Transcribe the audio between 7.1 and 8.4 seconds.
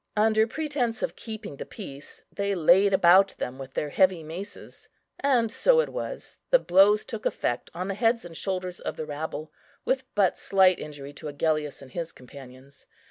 effect on the heads and